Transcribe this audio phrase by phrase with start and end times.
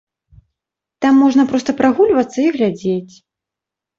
[1.05, 3.13] Там можна проста прагульвацца і глядзець.